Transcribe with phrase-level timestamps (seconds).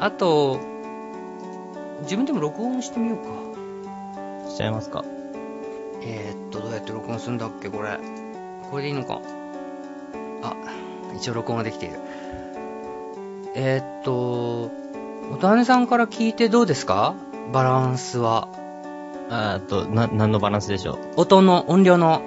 [0.00, 0.60] あと、
[2.02, 4.50] 自分でも録音してみようか。
[4.50, 5.04] しちゃいますか？
[6.02, 7.98] えー、っと、どうやって録音するんだっけ、これ。
[8.70, 9.20] これでいいのか。
[10.42, 10.54] あ、
[11.16, 11.98] 一応録音ができている。
[13.54, 14.70] えー、っと、
[15.32, 17.14] おたねさんから聞いてどうですか？
[17.52, 18.48] バランスは。
[19.30, 21.22] あーっと、な、何のバランスでしょう？
[21.22, 22.22] 音の、音量の。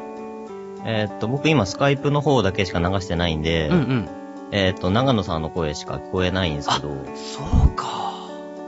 [0.83, 4.09] えーっと、僕今スカイプの方だけしか流してないんで、うんうん。
[4.51, 8.11] えーっと、長野さんの声しか聞こえないんですけど、そうか。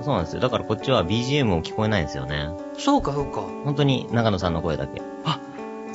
[0.01, 0.41] そうなんですよ。
[0.41, 2.49] だからこっちは BGM も聞こえないんですよね。
[2.77, 3.41] そうか、そうか。
[3.63, 5.01] 本当に長野さんの声だけ。
[5.25, 5.39] あ、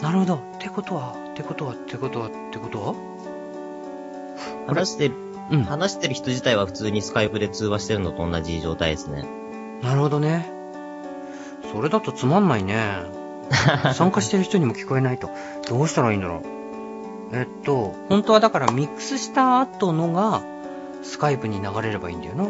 [0.03, 0.35] なるほど。
[0.37, 2.95] ってことは、ってことは、ってことは、ってことは？
[4.67, 5.15] 話してる、
[5.51, 5.65] うん。
[5.65, 9.25] 話してる人自体は普通にスカイプで通話してるのと同じ状態ですね。
[9.83, 10.51] なるほどね。
[11.73, 12.77] それだとつまんないね。
[13.95, 15.31] 参加してる人にも聞こえないと。
[15.69, 16.58] どうしたらいいんだろう。
[17.33, 20.43] えっと、本当はだからミックスした後のが、
[21.03, 22.47] スカイプに流れればいいんだよな。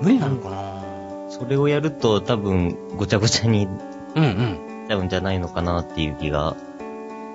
[0.00, 1.30] 無理なのかな？
[1.30, 3.66] それをやると多分ごちゃごちゃに
[4.14, 4.36] うんうん。
[4.80, 6.56] なっちゃうんじゃないのかなっていう気が、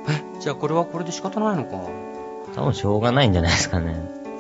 [0.08, 1.90] え、じゃあこれはこれで仕方ないのか。
[2.56, 3.96] 多分しょうがないんじゃないですかね。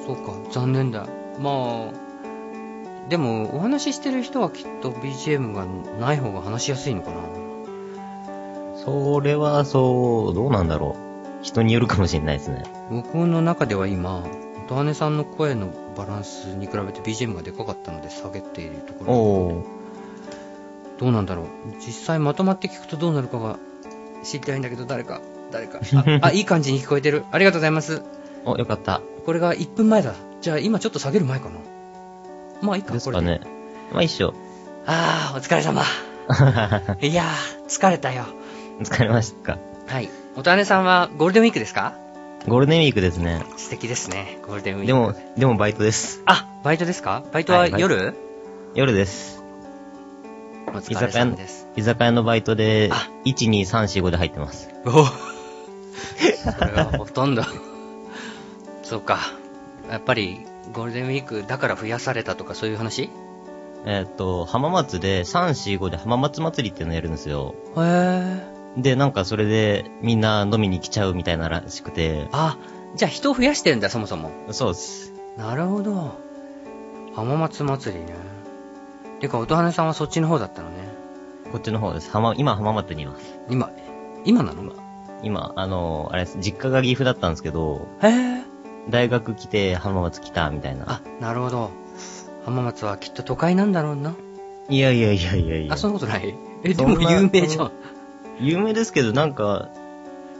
[0.05, 1.07] そうか、残念だ。
[1.39, 5.65] まあ、でも、お話ししてる人はきっと BGM が
[5.99, 7.17] ない方が話しやすいのかな。
[8.75, 11.08] それはそう、どうなんだろう。
[11.41, 12.63] 人によるかもしれないですね。
[12.89, 14.25] 僕の中では今、
[14.69, 19.13] 音羽さんの声のバランスに比べて BGM がでかかったので下げているところ。
[19.13, 19.65] おー。
[20.99, 21.45] どうなんだろう。
[21.79, 23.57] 実際まとまって聞くとどうなるかが
[24.23, 25.79] 知りたいんだけど、誰か、誰か。
[26.21, 27.23] あ、あいい感じに聞こえてる。
[27.31, 28.03] ありがとうございます。
[28.45, 29.01] お、よかった。
[29.25, 30.13] これが1分前だ。
[30.41, 31.55] じゃあ今ちょっと下げる前かな。
[32.61, 32.99] まあいいか、これで。
[32.99, 33.41] ですかね。
[33.91, 34.33] まあ一緒。
[34.85, 35.83] あー、お疲れ様。
[37.01, 38.25] いやー、疲れたよ。
[38.81, 39.59] 疲れましたか。
[39.87, 40.09] はい。
[40.35, 41.93] 音羽さんはゴールデンウィークですか？
[42.47, 43.43] ゴールデンウィークですね。
[43.57, 44.87] 素敵ですね、ゴールデンウィーク。
[44.87, 46.21] でも、でもバイトです。
[46.25, 47.23] あ、バイトですか？
[47.33, 48.15] バイトははい夜、
[48.75, 49.43] 夜です。
[50.67, 51.67] お疲れ様です。
[51.75, 54.69] 居酒屋のバイトであ、1、2、3、4、5で入ってます。
[54.85, 57.43] おそれがほとんど。
[58.83, 59.19] そうか。
[59.89, 63.09] やっぱり、ゴールデンウィークだから増やされたとかそういう話？
[63.85, 67.55] えーっと、浜松で3、4、5で浜松祭りっていうのやるんですよ。
[67.75, 68.58] へー。
[68.77, 72.57] で、なんかそれでみんな飲みに来ちゃうみたいならしくて、あ、
[72.95, 74.31] じゃあ人を増やしてるんだ、そもそも。
[74.51, 75.13] そうです。
[75.37, 76.17] なるほど。
[77.15, 78.13] 浜松祭りね。
[79.19, 80.75] てか、音羽さんはそっちの方だったのね。
[81.51, 82.09] こっちの方です。
[82.11, 83.39] 浜、今浜松にいます。
[83.49, 83.71] 今、
[84.23, 84.73] 今なの？
[85.23, 88.43] 今、あの、あれです、実家が岐阜だったんですけど、へー。
[88.89, 90.85] 大学来て浜松来たみたいな。
[90.87, 91.71] あ、なるほど。
[92.45, 94.15] 浜松はきっと都会なんだろうな。
[94.69, 95.77] いやいやいやいやいやあ、。
[95.77, 96.35] そんなことない？
[96.63, 97.71] え、でも有名じゃん。
[98.39, 99.69] 有名ですけど、なんか、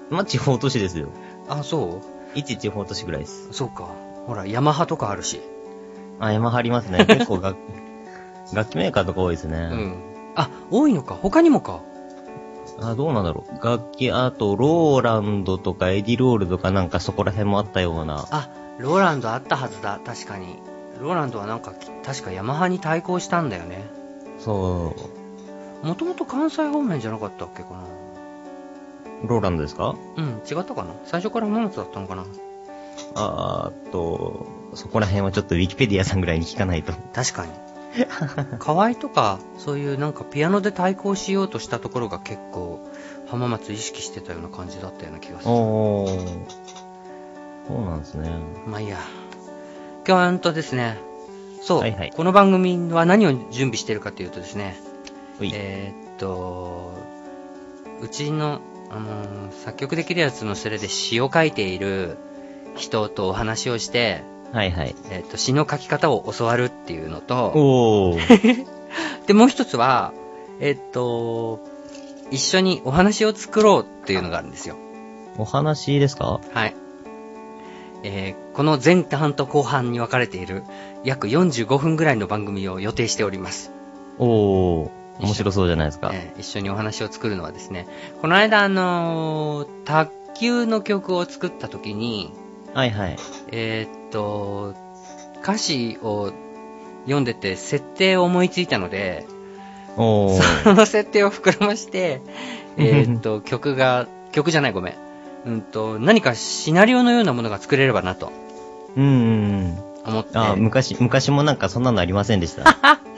[0.10, 1.10] まあ、地方都市ですよ。
[1.48, 2.02] あ、そ
[2.36, 3.50] 一地方都市ぐらいです。
[3.50, 3.90] うそうか。
[4.26, 5.42] ほら、ヤマハとかあるし。
[6.20, 7.06] あ、山張りますね。
[7.08, 7.58] 結構楽、
[8.54, 9.58] 楽器メーカーとか多いですね。
[9.58, 9.96] うん。
[10.36, 11.18] あ、多いのか。
[11.20, 11.80] 他にもか。
[12.82, 13.66] あ、どうなんだろう。
[13.66, 18.26] 楽器、あと、ローランドとかエディロールとかなんかそこら辺もあったような。
[18.31, 20.00] あ、ローランドあったはずだ。
[20.06, 20.60] 確かに。
[21.02, 21.74] ローランドはなんか、
[22.06, 23.84] 確かヤマハに対抗したんだよね。
[24.40, 25.19] そう。
[25.84, 27.84] もともと関西方面じゃなかったっけかな？
[29.25, 29.95] ローランドですか？
[30.17, 30.94] うん、違ったかな？
[31.06, 32.25] 最初から浜松だったのかな？
[33.16, 34.45] あーっと、
[34.75, 36.94] そこら辺はちょっとウィキペディアさんぐらいに聞かないと。
[37.13, 37.51] 確かに。
[38.59, 42.88] 河合とか、そういうなんかピアノで対抗しようとしたところが結構、
[43.28, 45.51] 浜松意識してたような感じだったような気がする。
[45.51, 46.45] おー。
[47.68, 48.31] そうなんですね。
[48.68, 48.97] まあいいや。
[50.07, 50.97] 今日はんとですね、
[51.62, 54.79] そう、はいはいこの番組は何を準備してるかというとですね。
[55.53, 56.91] えーっと、
[58.01, 62.17] うちの、あのー作曲できるやつのそれで詩を書いている
[62.75, 64.95] 人とお話をして、はいはい。
[65.11, 68.66] えーっと、詩の書き方を教わるっていうのと、おー。
[69.27, 70.13] で、もう一つは、
[70.59, 71.59] えーっと、
[72.31, 74.75] 一緒にお話を作ろうっていうのがあるんですよ。
[75.38, 76.39] お話ですか？
[76.53, 76.75] はい。
[78.03, 80.63] えーこの前半と後半に分かれている
[81.06, 83.71] 約45分ぐらいの番組を予定しております。
[84.18, 84.89] おー。
[85.19, 86.12] 面白そうじゃないですか。
[86.13, 87.88] えー一緒にお話を作るのはですね、
[88.21, 92.31] この間あのー卓球の曲を作った時に、
[92.74, 93.18] はいはい。
[93.51, 94.74] えーっと、
[95.42, 96.31] 歌詞を
[97.04, 99.25] 読んでて設定を思いついたので。
[99.95, 102.21] その設定を膨らまして、
[102.77, 104.94] えーっと、曲が、曲じゃないごめん。
[105.45, 108.31] うんと、何かシナリオのようなものが作れればなと
[108.95, 112.63] うんうん思ってうん。、あ、昔、昔もなんかそんなのありませんでした。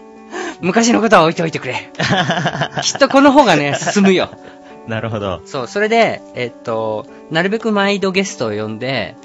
[0.61, 1.91] 昔のことは置いておいてくれ。
[2.83, 4.29] きっとこの方がね、進むよ。
[4.87, 5.41] なるほど。
[5.45, 9.15] そう、それで、えっと、なるべく毎度ゲストを呼んで、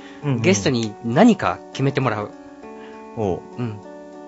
[0.40, 0.80] ゲストに。
[0.80, 2.30] に何か決めてもらう。
[3.16, 3.78] おううん。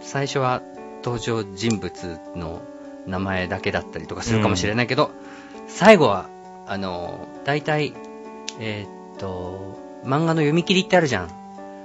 [0.01, 0.63] 最初は
[1.03, 2.61] 登場人物の
[3.07, 5.11] 名前だけだったりとかするかもしれないけど、
[5.67, 6.27] 最後は、
[6.67, 7.95] あの、大体、
[8.61, 11.29] えーっと、漫画の読み切りってあるじゃん。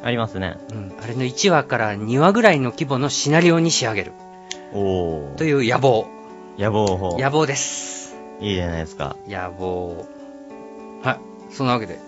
[0.03, 0.57] ありますね。
[0.71, 0.93] うん。
[1.01, 4.11] あれの1話から2話ぐらいの規模のシナリオに仕上げる。
[4.73, 6.07] という野望。
[6.57, 7.17] 野望。
[7.19, 8.15] 野望です。
[8.39, 9.15] いいじゃないですか。
[9.27, 10.07] 野望。
[11.03, 11.53] はい。
[11.53, 11.99] そんなわけで。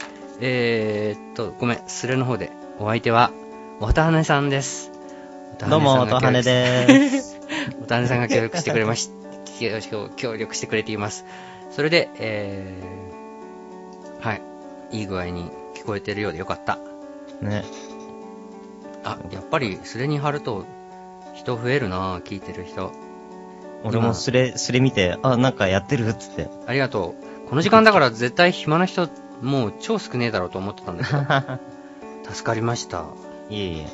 [0.42, 1.80] えーっと、ごめん。
[1.86, 2.52] スレの方で。
[2.80, 3.32] お相手は、
[3.80, 4.92] 渡羽さんです。
[5.70, 7.40] どうも、渡とはねでーす。
[7.82, 9.12] 渡辺さんが協力してくれまし、
[9.60, 11.24] 協協力してくれています。
[11.70, 14.42] それで、えー、はい。
[14.92, 16.80] いい具合に聞こえてるようでよかった。
[17.42, 17.64] ね。
[19.04, 20.66] あ、やっぱり、スレに貼ると、
[21.36, 22.92] 人増えるな聞いてる人。
[23.84, 26.08] 俺もスレ、スレ見て、あ、なんかやってる？
[26.08, 26.50] っつって。
[26.66, 27.14] ありがと
[27.46, 27.50] う。
[27.50, 29.08] この時間だから絶対暇な人、
[29.42, 31.20] もう超少ねえだろうと思ってたんだけど、
[32.34, 33.06] 助かりました。
[33.50, 33.88] いえいえ。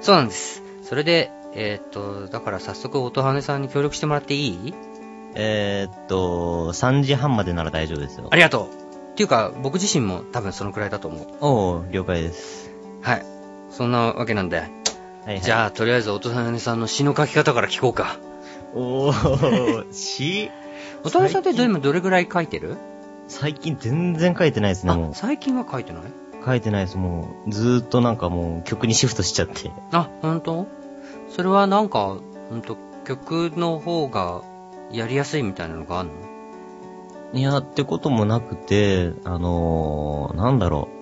[0.00, 0.62] そうなんです。
[0.82, 4.74] それで、えーっと、だから早速、音羽さんに協力してもらっていい？
[5.34, 8.36] えー、っと、3時半までなら大丈夫ですよあ。
[8.36, 9.12] りがとう。
[9.12, 11.26] っていうか、僕自身も多分そのくらいだと思う。
[11.40, 12.70] おー、了解です。
[13.02, 13.26] はい。
[13.70, 14.62] そんなわけなんで。
[15.26, 15.44] はい、はい。
[15.44, 18.16] じゃあ、とりあえず、音羽さんの詩の書き方から聞こうか。
[18.74, 20.50] おー、し
[21.02, 22.76] 音羽さんってど今どれぐらい書いてる？
[23.26, 26.02] 最近全然書いてないですね、もあ、最近は書いてない？
[26.02, 26.06] う。
[26.44, 27.50] 書いてないです、もう。
[27.50, 29.72] ずーっとなんかもう曲にシフトしちゃって。
[29.90, 30.68] あ、本当？
[31.30, 32.18] それはなんか、
[32.50, 34.42] ほんと、曲の方が
[34.92, 36.10] やりやすいみたいなのがある
[37.32, 37.38] の？
[37.40, 40.95] いや、ってこともなくて、あのー、なんだろう。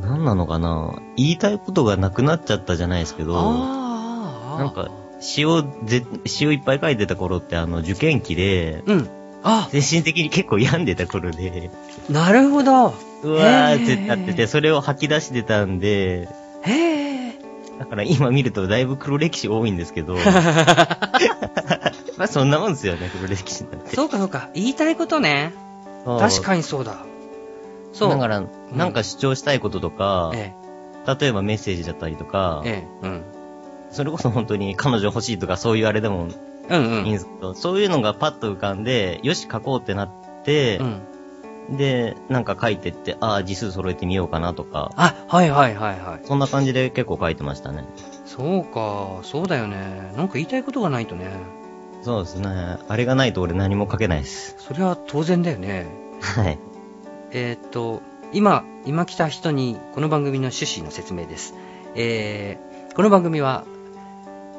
[0.00, 0.98] なんなのかな？
[1.16, 4.90] 言いたいことがなくなっちゃったじゃないですけど、なんか、
[5.20, 9.08] 詩をぜ、詩をいっぱい書いてた頃ってあの、受験期で、うん。
[9.42, 11.70] あ、精神的に結構病んでた頃で、
[12.10, 12.94] なるほど。
[13.22, 16.28] うわーへってなってて、それを吐き出してたんで、
[16.62, 17.38] へえ。
[17.78, 20.16] だから今見るとだいぶ黒歴史多いんですけど、
[22.16, 23.94] まあそんなもんですよね、黒歴史なんて。
[23.94, 24.48] そうかそうか。
[24.54, 25.54] 言いたいことね。
[26.04, 26.98] 確かにそうだ。
[27.96, 28.10] そう。
[28.10, 30.54] だから、なんか主張したいこととか、え
[31.20, 33.24] 例えばメッセージだったりとかえ、、ええ、うん。
[33.90, 36.26] それこそ本当に彼女欲しいとかそういうあれでも
[36.68, 37.06] うんうん。
[37.06, 40.10] いいんですけど、そういうのがパッと浮かんで、よし書こうってなっ
[40.44, 41.76] てう、ん。
[41.76, 46.26] で、なんか書いてって、ああ、字数揃えてみようかなとか、あ、はいはいはいはい。
[46.26, 47.84] そんな感じで結構書いてましたね。
[48.24, 50.12] そうか、そうだよね。
[50.16, 51.30] なんか言いたいことがないとね。
[52.02, 52.48] そうですね。
[52.88, 54.54] あれがないと俺何も書けないです。
[54.58, 55.86] それは当然だよね。
[56.20, 56.58] はい。
[57.32, 58.02] えーっと、
[58.32, 61.54] 今、今来た人にこの番組の趣旨の説明です。
[61.94, 63.64] えー、この番組は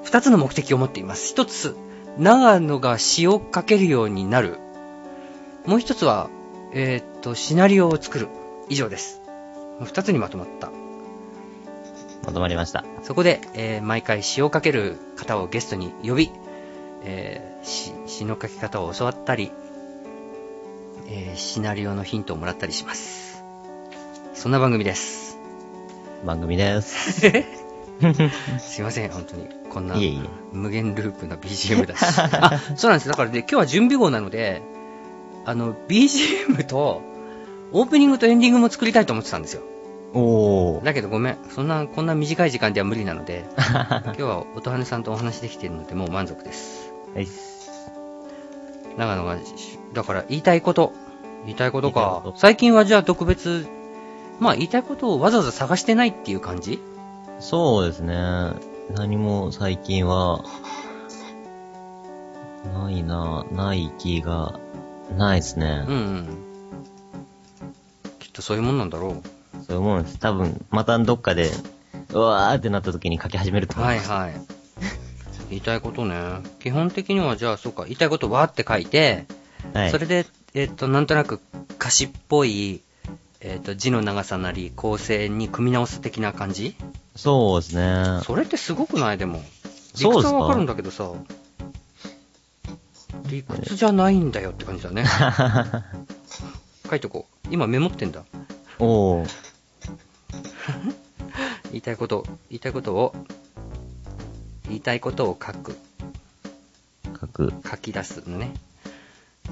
[0.03, 1.29] 二つの目的を持っています。
[1.29, 1.77] 一つ、
[2.17, 4.59] 長野が詩を書けるようになる。
[5.65, 6.29] もう一つは、
[6.73, 8.27] えーっと、シナリオを作る。
[8.69, 9.21] 以上です。
[9.81, 10.69] 二つにまとまった。
[12.25, 12.83] まとまりました。
[13.03, 16.31] そこで、えー毎回詩を書ける方をゲストに呼び、
[17.03, 19.51] え詩の書き方を教わったり、
[21.09, 23.43] えーシナリオのヒントをもらったりします。
[24.33, 25.37] そんな番組です。
[26.25, 27.21] 番組です。
[28.59, 29.47] すいません、本当に。
[29.69, 29.95] こんな。
[30.51, 32.03] 無限ループな BGM だし。
[32.03, 33.09] あ、そうなんです。
[33.09, 34.61] だからで、今日は準備号なので、
[35.45, 37.01] あの、BGM と、
[37.71, 39.63] オープニングとエンディングも作りたいと思ってたんですよ。
[40.13, 40.85] おー。
[40.85, 41.37] だけどごめん。
[41.49, 46.91] そんな、こんな短い時間では無理なので、 今日は音羽さんとお話できているので、もう満足です。
[47.15, 47.27] はい。
[48.97, 50.93] 長野が、しだから言いたいこと。
[51.45, 52.21] 言いたいことか。
[52.23, 53.67] と最近はじゃあ特別、
[54.39, 56.79] まあ言いたいことをわざわざ探してないっていう感じ？
[57.39, 58.15] そうですね。
[58.93, 60.43] 何も最近は、
[62.73, 64.59] ないな、ない気が、
[65.15, 65.95] ないですねうん。
[65.95, 66.27] うん。
[68.19, 69.21] きっとそういうもんなんだろ
[69.67, 70.19] そういうもんです。
[70.19, 71.51] 多分、またどっかで、
[72.13, 73.83] うわーってなった時に書き始めるとう。
[73.83, 74.09] 思います。
[74.09, 74.41] はいはい。
[75.49, 76.15] 言いたいことね。
[76.59, 79.25] 基本的にはじゃあそうか、言いたいことわーって書いて、
[79.73, 79.91] はい。
[79.91, 81.39] それで、えっ、と、なんとなく
[81.79, 82.81] 歌詞っぽい、
[83.39, 86.75] えっ、と、字の長さなり構成に組み直す的な感じ？
[87.15, 88.21] そうですね。
[88.23, 89.17] それってすごくない？
[89.17, 89.41] でも。
[89.97, 91.11] 理屈はわかるんだけどさ。
[93.25, 95.05] 理屈じゃないんだよって感じだね。
[96.89, 97.47] 書いとこう。
[97.51, 98.23] 今メモってんだ。
[98.79, 99.29] おー。
[101.71, 103.13] 言いたいこと、言いたいことを、
[104.67, 105.77] 言いたいことを書く。
[107.19, 107.53] 書く。
[107.69, 108.53] 書き出すのね。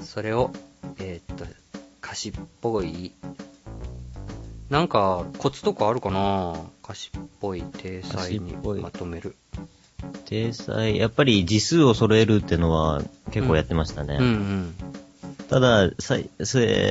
[0.00, 0.52] それを、
[0.98, 1.44] えーっと、
[2.02, 3.12] 歌詞っぽい、
[4.70, 6.54] なんか、コツとかあるかな？
[6.84, 9.36] 歌詞っぽい体裁にまとめる。
[10.26, 14.16] 体裁、やっぱり字数を揃えるってのは結構やってましたね。
[14.20, 14.74] うんうん。
[15.48, 16.28] ただ、さえ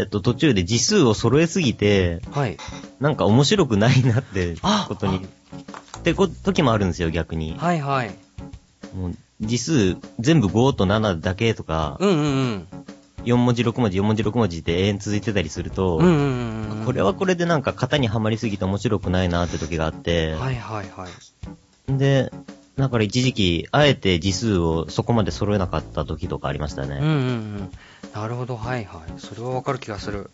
[0.04, 2.58] ーっと、途中で字数を揃えすぎて、はい。
[3.00, 5.28] なんか面白くないなってあことに
[6.06, 7.56] ってこ時もあるんですよ、逆に。
[7.58, 8.12] はいはい。
[8.96, 12.22] もう字数全部5と7だけとか、うんうんう
[12.58, 12.68] ん。
[13.24, 16.86] 4文字6文字4文字6文字って永遠続いてたりすると、うんうんうんうん。
[16.86, 21.08] これはこれでなんか型にはまりすぎて面白くないなって時があって、はいはいは
[21.90, 21.98] い。
[21.98, 22.32] で、
[22.78, 27.00] だから一時期、あえて字数をそこまで揃えなかった時とかありましたね。
[27.02, 27.72] うんうんうん。
[28.14, 29.20] なるほど、はいはい。
[29.20, 30.30] それはわかる気がする。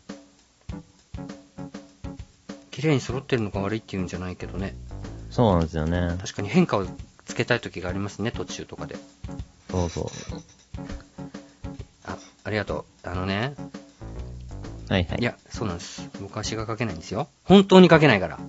[2.71, 4.75] 綺麗に揃ってるのが悪いっていうんじゃないけどね。
[5.31, 6.15] そうなんですよね。
[6.21, 6.85] 確かに変化を
[7.25, 8.95] つけたい時がありますね、途中とかで。
[9.69, 10.05] そうそう。
[12.05, 13.09] あ、ありがとう。
[13.09, 13.53] あのね、
[14.89, 15.19] はいはい。
[15.21, 16.09] いや、そうなんです。
[16.21, 17.29] 僕は詩が書けないんですよ。
[17.45, 18.39] 本当に書けないから。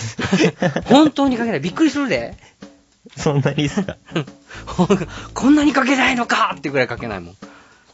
[0.86, 1.60] 本当に書けない。
[1.60, 2.36] びっくりするで。
[3.16, 3.96] そんなにっすか？
[5.34, 7.36] こんなに書けないのかってぐらい書けないもん。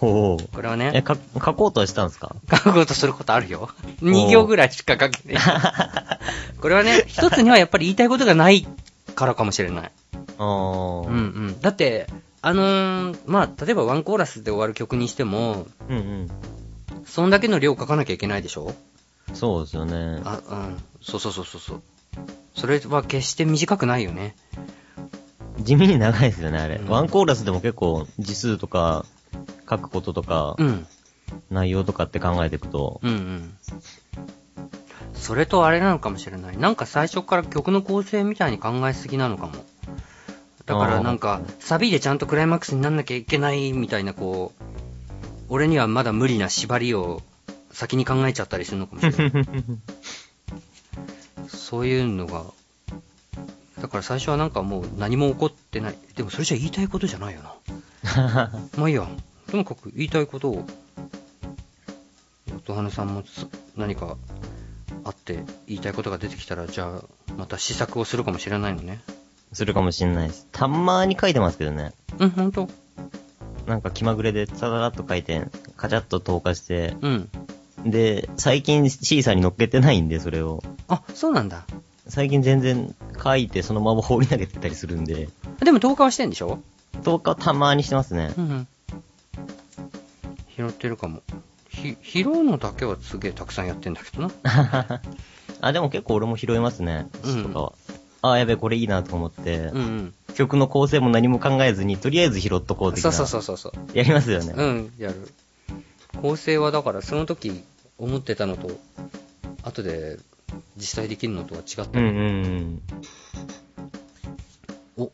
[0.00, 0.48] ほう。
[0.54, 2.34] これはえ、ね、か、書こうとはしたんですか？
[2.64, 3.68] 書こうとすることあるよ。
[4.02, 5.42] 2行ぐらいしか書けない。
[6.60, 8.66] これはね、一つにはやっぱり言いたいことがない
[9.14, 9.92] からかもしれない。
[10.38, 11.06] あー。
[11.06, 11.18] うんう
[11.50, 11.60] ん。
[11.60, 12.06] だって、
[12.42, 16.30] あのーまあ、例えばワンコーラスで終わる曲にしても、うんうん。
[17.06, 18.74] そんだけの量書かなきゃいけないでしょ？
[19.34, 20.22] そうですよね。
[20.24, 20.82] あ、うん。
[21.02, 21.82] そうそうそうそうそう。
[22.56, 24.34] それは決して短くないよね。
[25.58, 26.76] 地味に長いですよね、あれ。
[26.76, 29.04] うんワンコーラスでも結構字数とか、
[29.70, 30.86] 書くこととか、うん。
[31.50, 33.54] 内容とかって考えていくと、うんうん。
[35.14, 36.58] それとあれなのかもしれない。
[36.58, 39.52] なんか最初から曲の構成みたいに考えすぎなのかも。
[40.66, 44.62] だからなんか、サビでちゃんとクライマックスになんなきゃいけないみたいなこう、
[45.48, 47.22] 俺にはまだ無理な縛りを
[47.72, 49.44] 先に考えちゃったりするのかもしれない。
[51.48, 52.44] そういうのが、
[53.80, 55.94] だから最初はなんかもう何も起こってない。
[56.14, 57.40] でもそれじゃ言いたいことじゃないよ
[58.04, 58.50] な。
[58.76, 59.08] まあいいや。
[59.50, 60.66] ともかく言いたいことを、
[62.54, 64.16] 音羽さんもつ何か
[65.04, 69.00] あって言いたいことが出てきたら、じゃあまた試作をするかもしれないのね。
[69.52, 70.46] するかもしんないです。
[70.52, 71.92] たまに書いてますけどね。
[72.18, 72.68] うん、ほんと
[73.66, 77.28] なんか気まぐれで、さらっと書いて、カチャッと投下して、うん。
[77.84, 80.62] で、最近シーサーに乗っけてないんで、それを。
[80.88, 81.64] あ、そうなんだ。
[82.08, 85.28] 最近全然書いてそのまま放り投げてたりするんで、
[85.60, 86.58] でも投下はしてんでしょ？
[87.04, 88.40] 投下たまにしてますねう。
[88.40, 88.68] んうん。
[90.60, 91.22] 拾ってるかも。
[91.68, 94.30] ひ、拾うのだけはすげえたくさんやってんだけどな。
[95.60, 97.08] あ、でも結構俺も拾いますね。
[97.22, 97.72] うん詩とかは。
[98.22, 100.34] あ、やべえ、これいいなと思って、うんうん。
[100.34, 103.12] 曲の構成も何も考えずに、とりあえず拾っとこう的な。
[103.12, 103.96] そうそうそうそうそう。
[103.96, 104.52] やりますよね。
[104.54, 105.32] うん、やる。
[106.20, 107.62] 構成はだからその時
[107.96, 108.70] 思ってたのと、
[109.62, 110.18] 後で
[110.76, 111.98] 実際できるのとは違った。
[111.98, 112.16] うんうん
[114.96, 115.04] うん。
[115.04, 115.12] お、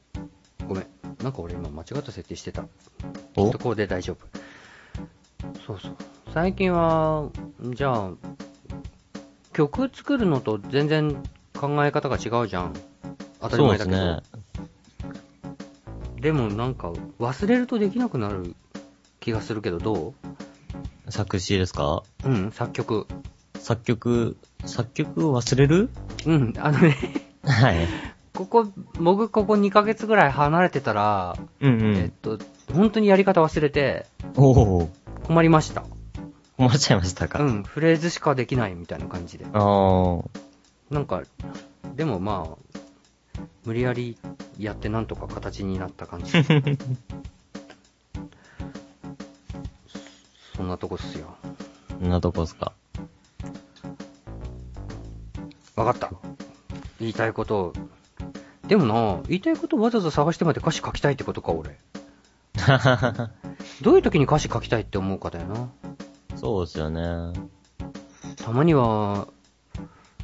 [0.67, 0.87] ごめん。
[1.23, 2.63] なんか俺今間違った設定してた。
[2.63, 2.69] きっ
[3.37, 4.27] おとこうで大丈夫。
[5.67, 5.97] そうそう。
[6.33, 7.31] 最近は、
[7.75, 8.11] じゃあ、
[9.53, 11.23] 曲作るのと全然
[11.59, 12.75] 考え方が違うじゃん。
[13.41, 13.97] 当たり前だけど。
[13.97, 14.37] そうですね。
[16.21, 18.55] でもなんか忘れるとできなくなる
[19.21, 20.15] 気がするけどど
[21.09, 22.03] 作詞ですか？
[22.25, 23.07] ううん、作曲。
[23.59, 25.91] 作曲、作曲を忘れる？
[26.27, 26.97] うん、あのね、
[27.45, 27.87] はい。
[28.35, 28.67] ここ、
[29.01, 31.97] 僕ここ2ヶ月ぐらい離れてたら、うんうん。
[31.97, 32.39] えっと、
[32.73, 34.07] 本当にやり方忘れて
[34.37, 34.91] おお
[35.27, 35.83] 困りました。
[36.57, 37.41] 困っちゃいましたか？
[37.43, 39.47] うん、フレーズしかできないみたいな感じで。
[39.53, 40.29] あー。
[40.91, 41.23] なんか、
[41.97, 42.57] でもまあ、
[43.65, 44.17] 無理やり
[44.59, 46.31] やってなんとか形になった感じ。
[50.57, 51.35] そんなとこっすよ。
[51.91, 52.73] そんなとこっすか？
[55.75, 56.11] わかった。
[57.01, 57.73] 言いたいことを。
[58.67, 61.79] でもな、言いたいことをわざわざ探してまで歌詞書きたいってことか、俺。
[63.83, 65.69] どういう時に歌詞書きたいって思うかだよな。
[66.37, 67.33] そうですよね。
[68.37, 69.29] たまには、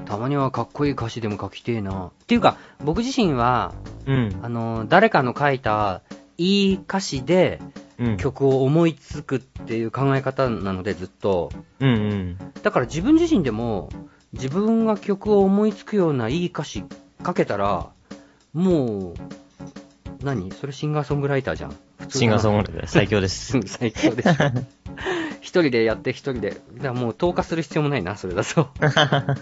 [0.05, 2.07] たまにはかっこいい歌詞でも書きてえな。
[2.07, 3.73] っていうか、僕自身は、
[4.07, 4.41] うん。
[4.43, 6.03] あの、誰かの書いた
[6.39, 7.61] いい歌詞で
[7.99, 8.17] うん。
[8.17, 11.51] 曲を思いつくっていう考え方なので、ずっと。
[11.79, 12.39] うんうん。
[12.63, 13.91] だから自分自身でも、
[14.33, 16.85] 自分が曲を思いつくようないい歌詞
[17.25, 17.91] 書けたら、
[18.55, 19.15] もう、
[20.25, 20.51] 何？
[20.53, 21.77] それシンガーソングライターじゃん。
[22.19, 23.61] シンガーソンググライター最強です。
[23.63, 24.33] 最強でしょ。
[25.41, 26.51] 一人でやって一人で。
[26.51, 28.69] だからもう投下する必要もないな、それだと。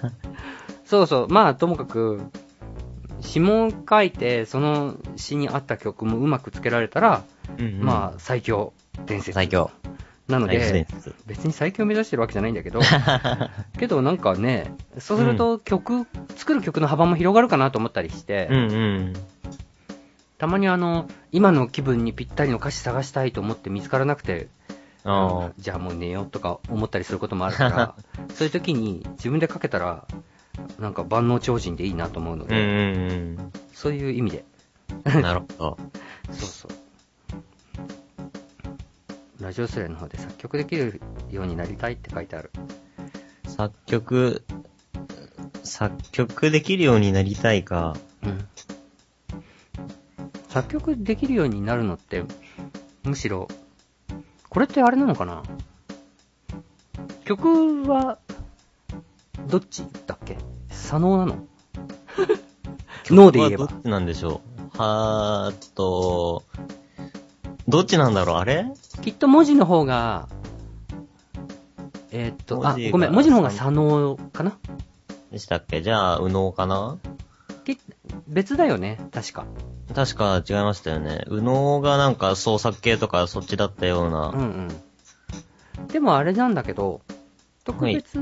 [0.84, 1.28] そうそう。
[1.28, 2.20] まあ、ともかく、
[3.20, 7.22] 詩も書いて、その詩に合った曲もうまくつけられたら、
[7.58, 8.72] うんうんまあ、最強
[9.06, 9.32] 伝説。
[9.32, 9.70] 最強。
[10.26, 10.86] なので。
[11.26, 12.80] 別に最強目指してるわけじゃないんだけど、
[13.78, 19.12] けどなんかね、そうすると曲、作る曲の幅も広がるかなと思ったりして、うんうん。
[20.40, 24.48] たまにあの、今の気分にぴったりの歌詞探したいと思って見つからなくて、
[25.04, 27.94] あじゃあもう寝ようとか思ったりすることもあるから、
[28.32, 30.06] そういう時に自分で書けたら、
[30.78, 32.46] なんか万能超人でいいなと思うのあ。
[32.46, 33.52] うんうで、んうん。
[33.74, 34.44] そういう意味で。
[35.04, 35.78] なるほど。
[36.32, 36.72] そうそう。
[39.42, 42.50] ラジオスレの方で作曲できるようになりたいって書いてある。
[43.46, 44.42] 作曲、
[45.62, 47.94] 作曲できるようになりたいか。
[48.22, 48.48] うん。
[50.50, 52.24] 作曲できるようになるのって、
[53.04, 53.48] むしろ、
[54.48, 55.42] これってあれなのかな？
[57.24, 58.18] 曲は、
[59.46, 60.36] どっちだっけ？
[60.68, 61.46] 左脳なの？
[63.10, 63.66] 脳で言えば。
[63.68, 63.76] ど。
[63.76, 64.40] っちなんでしょ
[64.74, 64.78] う？
[64.78, 66.42] はーっと、
[67.68, 68.36] どっちなんだろう？
[68.38, 68.66] あれ？
[69.02, 70.28] きっと文字の方が、
[72.10, 74.58] えーっと、あごめん、文字の方が左脳かな？
[75.30, 75.80] でしたっけ？
[75.80, 76.98] じゃあ、右脳かな？
[77.64, 77.78] き
[78.26, 79.46] 別だよね、確か。
[79.94, 81.24] 確か違いましたよね。
[81.28, 84.28] 右脳がなんか創作系とかそっちだったよううんな。
[84.28, 84.68] うん。
[85.88, 87.00] でもあれなんだけど、
[87.64, 88.18] 特別、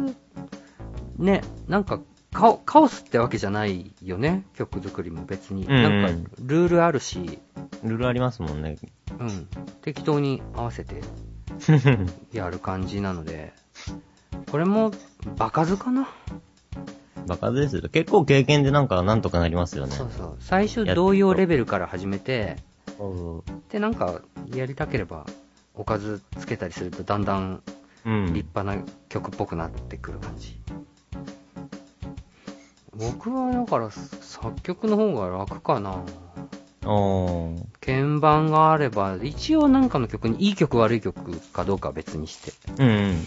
[1.19, 2.01] ね、なんか
[2.33, 5.65] カオ、カオスってわけじゃないよね、曲作りも別に。
[5.65, 7.39] うんうんなんか、ルールあるし、
[7.83, 8.77] ルールありますもんね。
[9.19, 9.49] うん、
[9.83, 11.03] 適当に合わせて
[12.33, 13.53] やる感じなので、
[14.51, 14.93] これも、
[15.37, 16.09] 場数かな、
[17.29, 17.83] バカですよ。
[17.89, 19.93] 結構経験でなんかなんとかなりますよね。
[19.93, 20.37] そうそう。
[20.41, 22.57] 最初同様レベルから始めて、
[23.71, 25.27] で、なんか、やりたければ、
[25.75, 27.63] おかずつけたりすると、だんだん
[28.05, 28.27] うん。
[28.33, 30.61] 立派な曲っぽくなってくる感じ。
[32.93, 36.03] 僕はだから作曲の方が楽かな。
[37.81, 43.25] 鍵盤があれば、一応なんかの曲にいい曲悪い曲かどうかは別にして、うんうん。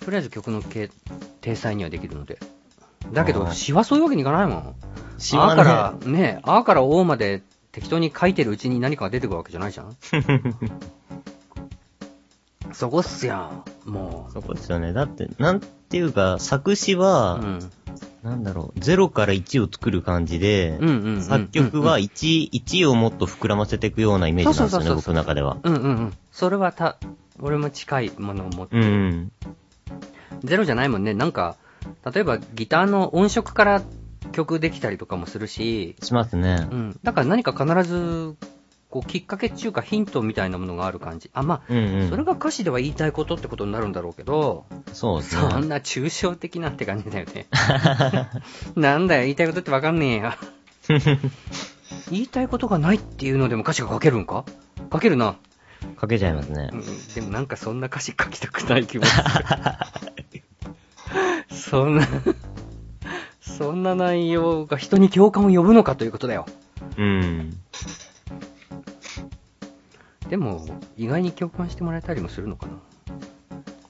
[0.00, 0.90] とりあえず曲の形
[1.40, 2.38] 体裁にはできるので。
[3.12, 4.74] だけど、詩はそういうわけにいかないもん。
[5.18, 9.96] 詩はあからね、、ね、あからおまで適当に書いてるうちに何かが出てくるわけじゃないじゃん
[12.72, 13.50] そこっすや
[13.86, 14.92] ん、もそこですよね。
[14.92, 17.00] だって、なんていうか、作詞う。
[17.00, 17.70] は、うん。
[18.22, 25.58] なんだろう、0から1を作る感じで、うんうんうん作曲は1、1をもっと膨らませていくようなイメージなんですよね、そうそうそうそう僕の中では。
[25.62, 26.12] うんうんうん。
[26.30, 26.96] それはた、
[27.40, 28.82] 俺も近いものを持ってる。
[28.82, 29.32] うんうん。
[30.44, 31.14] ゼロじゃないもんね。
[31.14, 31.56] なんか、
[32.12, 33.82] 例えばギターの音色から
[34.32, 36.74] 曲できたりとかもするし、しますねう。
[36.74, 37.00] ん。
[37.02, 38.36] だから何か必ず、
[38.90, 41.30] こう、きっかけっていうかヒントみたいなものがある感じ。
[41.32, 42.08] あ、まあ、うんうん。
[42.10, 45.50] それが歌詞では言いたいことってことになるんだろうけど、そうですね。
[45.50, 47.46] そんな抽象的なって感じだよね。
[48.76, 50.38] なんだよ、言いたいことってわかんねえや。
[52.10, 54.44] 言いたいことがないっていうのでも歌詞が書けるんか？
[54.92, 55.36] 書けるな。
[55.96, 56.76] かけちゃいますねう。
[56.76, 56.82] ん、
[57.14, 59.24] でもなんかそんな歌詞書きたくない気もする。
[61.52, 62.06] そんな、
[63.40, 66.46] そんな内容が人に共感を呼ぶのかということだよ。
[66.96, 67.58] うん。
[70.28, 70.64] でも、
[70.96, 72.72] 意外に共感してもらえたりもするのかな。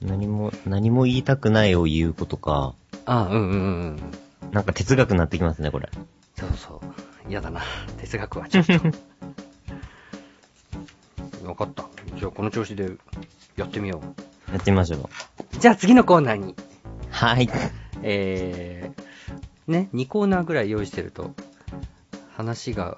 [0.01, 2.75] 何も、何も言いたくないを言うことか。
[3.05, 3.95] あうんうんうん
[4.43, 4.51] うん。
[4.51, 5.89] なんか哲学になってきますね、これ。
[6.35, 6.79] そうそう。
[7.29, 7.61] 嫌だな。
[7.97, 8.73] 哲学はちょっと。
[11.47, 11.85] わかった。
[12.17, 12.97] じゃあこの調子で
[13.55, 14.01] やってみよ
[14.51, 14.99] やってみましょう。
[15.01, 15.05] う。
[15.59, 16.55] じゃあ次のコーナーに。
[17.23, 17.49] はい。
[18.01, 21.33] えー、ね、2コーナーぐらい用意してると、
[22.35, 22.97] 話が、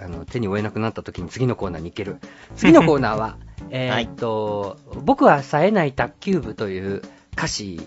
[0.00, 2.16] あの、手に負えなくなった時に次のコーナーに行ける。
[2.56, 3.36] 次のコーナーは、
[3.68, 7.02] えーっと、僕は冴えない卓球部という
[7.34, 7.86] 歌詞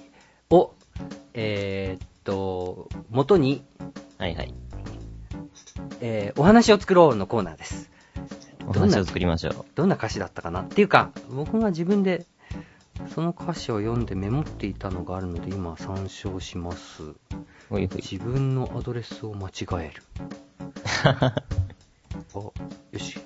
[0.51, 0.75] を、
[1.33, 3.63] えーっと、元に、
[4.19, 4.53] はいはい。
[6.01, 7.89] えーお話を作ろうのコーナーです。
[8.67, 9.65] お話を作りましょう。
[9.73, 10.61] どんな歌詞だったかな？
[10.61, 12.27] っていうか、僕が自分で
[13.07, 17.03] その歌詞を読んでメモっていたのがあるので今参照します。
[17.69, 18.01] ほいほい。
[18.01, 19.53] 自分のアドレスを間違
[19.85, 20.03] える。
[21.03, 21.33] あ、
[22.33, 22.53] よ
[22.99, 23.19] し。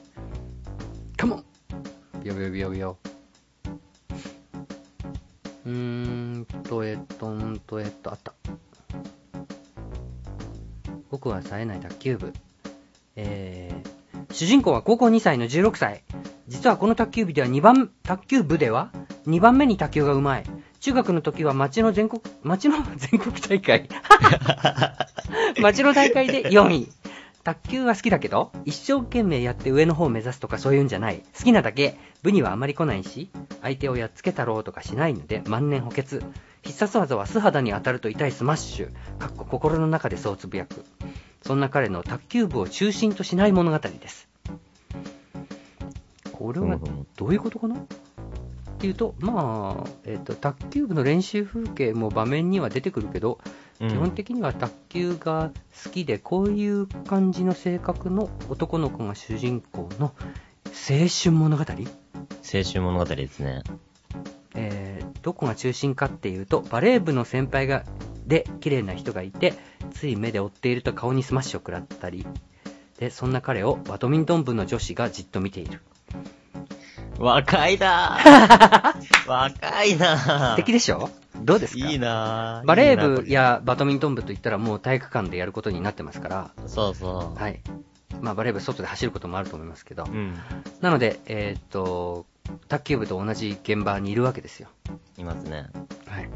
[1.17, 1.45] カモン
[2.23, 2.97] ビヨビヨビヨビヨ。
[5.65, 8.33] うーんと、えっと、んと、えっと、あった。
[11.09, 12.33] 僕は冴えない卓球部。
[13.15, 16.03] えー、主人公は高校2歳の16歳。
[16.47, 18.91] 実はこの卓球部では2番、卓球部では
[19.27, 20.43] 2番目に卓球がうまい。
[20.79, 23.89] 中学の時は町の全国、町の 全国大会。
[25.61, 26.89] 町の大会で4位。
[27.43, 31.23] 卓球は好きだけど、一生懸命やって上の方を目指すとかそういうんじゃない。
[31.37, 33.29] 好きなだけ、部にはあまり来ないし、
[33.61, 36.21] 相手をやっつけたろうとかしないので、万年補欠。
[36.63, 38.89] 必殺技は素肌に当たると痛いスマッシュ。
[39.19, 40.83] かっこ心の中でそうつぶやく。
[41.45, 44.27] そんな彼の卓球部を中心としない物語です。
[46.31, 46.79] これは
[47.15, 47.75] どういうことかな？
[48.85, 55.51] っていうと、まあ、えっ、と、卓球部の練習風景も場面には出てくるけど、うん基本的には卓球が
[55.83, 60.13] 好きで、こういう感じの性格の男の子が主人公の
[60.89, 63.63] 青春物語、青春物語ですね。
[64.53, 67.83] えーどこが中心かっていうと、バレー部の先輩が、
[68.27, 72.27] で、綺麗な人がいて、熱い目で追っていると顔にスマッシュを食らったり、
[72.99, 75.81] で、そんな彼をバドミントン部の女子がじっと見ている。
[77.17, 79.27] 若いなぁ。
[79.29, 80.49] 若いなぁ。
[80.51, 81.09] 素敵でしょ？
[81.37, 81.87] どうですか？
[81.87, 82.67] いいなぁ。
[82.67, 87.39] バレー部やバドミントン部といったらもう体育館でやることになってますから、そうそう。
[87.39, 87.61] はい。
[88.21, 90.37] まあバレー部外で走ることもあると思いますけど、うん。
[90.81, 92.25] なので、えーっと、
[92.67, 94.69] 卓球部と同じ現場にいるわけですよ。
[95.17, 95.67] いますね。
[96.07, 96.29] はい。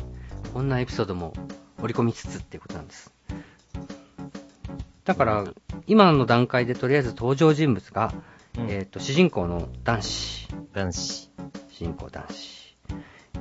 [0.53, 1.33] こんなエピソードも
[1.81, 3.11] 織り込みつつっていうことなんです。
[5.05, 5.43] だから、
[5.87, 8.13] 今の段階でとりあえず登場人物が、
[8.59, 10.47] うんえーっと、主人公の男子。
[10.73, 11.31] 男子。
[11.69, 12.77] 主人公男子。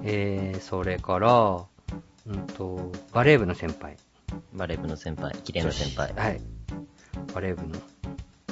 [0.03, 1.65] えー、それから、
[2.27, 3.97] うんと、バレー部の先輩。
[4.53, 5.35] バレー部の先輩。
[5.43, 6.13] 綺麗な先輩。
[6.15, 6.41] はい。
[7.35, 7.79] バレー部の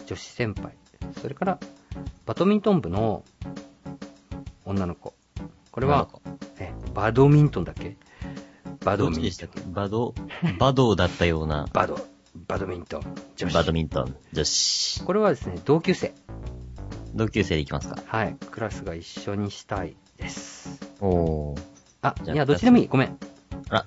[0.07, 0.72] 女子先輩。
[1.20, 1.59] それから、
[2.24, 3.22] バドミントン部の
[4.64, 5.14] 女の子。
[5.70, 6.09] これは、
[6.59, 7.96] え、バドミントンだっけ？
[8.85, 9.72] バドミントン。
[9.72, 10.14] バド、
[10.59, 11.98] バドだったような、バド、
[12.46, 13.03] バドミントン
[13.37, 13.55] 女子。
[13.55, 15.03] バドミントン女子。
[15.05, 16.12] これはですね、同級生。
[17.14, 17.96] 同級生でいきますか？
[18.07, 18.37] はい。
[18.51, 20.81] クラスが一緒にしたいです。
[21.01, 21.62] おー。
[22.03, 22.88] あ、じゃあいや、どっちでもいい。
[22.88, 23.18] ごめん。
[23.70, 23.87] あら、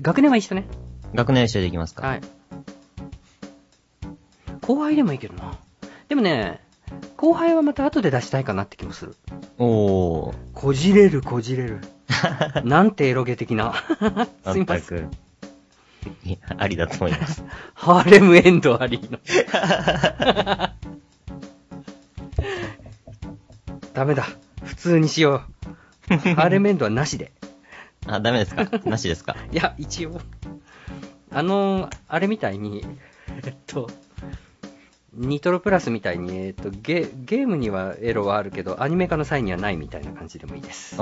[0.00, 0.66] 学年は一緒ね。
[1.14, 2.06] 学年一緒でいきますか？
[2.06, 2.20] はい。
[4.60, 5.58] 後輩でもいいけどな。
[6.08, 6.60] でもね、
[7.16, 9.16] 後輩はまた後で出したいかなって気もする。
[9.58, 10.34] おー。
[10.54, 11.80] こじれるこじれる。
[12.64, 13.74] なんてエロゲ的な。
[14.52, 15.10] すいません。
[16.58, 17.44] ありだと思います。
[17.74, 19.18] ハーレムエンドありの。
[23.94, 24.26] ダメだ。
[24.64, 25.42] 普通にしよ
[26.10, 26.14] う。
[26.34, 27.32] ハーレムエンドはなしで。
[28.06, 28.66] あ、ダメですか？
[28.84, 29.36] なしですか？
[29.52, 30.20] いや、一応。
[31.30, 32.84] あの、あれみたいに、
[33.44, 33.88] えっと、
[35.14, 40.96] ニトロプラスみたいに、えっと、ゲ、ゲームにはエロはあるけど、アニメ化の際にはないみたいな感じでもいいです。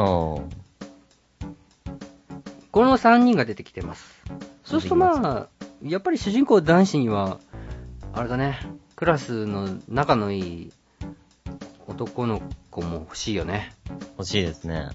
[2.73, 4.23] この3人が出てきてます。
[4.70, 5.48] そうするとまあ、
[5.83, 7.40] やっぱり主人公男子には、
[8.12, 8.56] あれだね、
[8.94, 10.72] クラスの仲のいい
[11.88, 13.72] 男の子も欲しいよね。
[14.16, 14.90] 欲しいですね。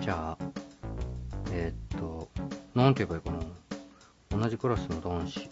[0.00, 0.44] じゃあ、
[1.52, 2.30] えーっと、
[2.74, 3.46] なんて言えばいいか
[4.30, 4.40] な。
[4.42, 5.50] 同じクラスの男子。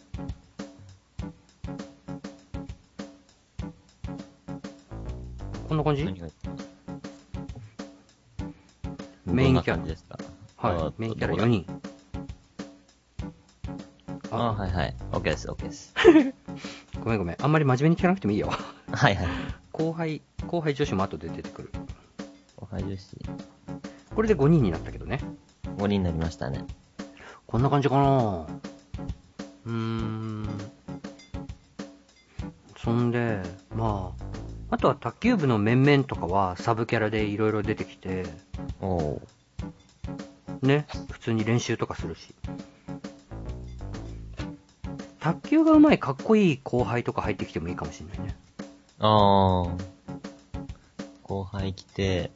[5.68, 6.04] こんな感じ？
[9.26, 10.18] メインキャラですか？
[10.56, 10.92] はい。
[10.96, 11.44] メインキャラ4。
[11.44, 11.66] 人。
[14.30, 14.94] ああ、はいはい。
[15.12, 15.94] OK です、OK です。
[17.02, 17.36] ごめんごめん。
[17.40, 18.50] あんまり真面目に聞かなくてもいいよ。
[18.92, 19.26] はいはい。
[19.72, 21.72] 後輩、後輩女子も後で出てくる。
[22.56, 23.16] おはようし。
[24.14, 25.20] これで5人になったけどね。
[25.76, 26.64] 5人になりましたね。
[27.46, 28.46] こんな感じかな
[29.64, 30.48] うーん。
[32.76, 33.40] そんで、
[33.74, 38.24] まあ、あとは卓球部の面々とかはサブキャラでいろいろ出てきて、
[38.80, 40.66] おー。
[40.66, 42.34] ね、普通に練習とかするし。
[45.28, 48.36] 卓球が上手いかっこいい後輩とか入ってきてもいいかもしれないね。
[48.98, 49.70] あー。
[51.22, 52.30] 後輩来て、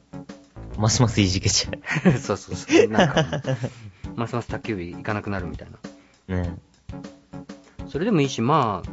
[0.77, 1.71] ますますいじけちゃ
[2.19, 2.87] そうそうそう。
[2.89, 3.41] なんか、
[4.15, 5.79] ますます卓球部行かなくなるみたいな。
[6.27, 6.41] う。
[6.41, 6.55] ね
[7.87, 8.91] それでもいいし、まあ、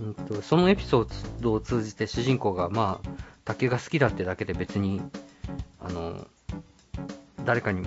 [0.00, 3.08] うんと、そのエピソードを通じて主人公が、まあ、
[3.44, 5.00] 卓球が好きだってだけで別に、
[5.80, 6.26] あの、
[7.44, 7.86] 誰かに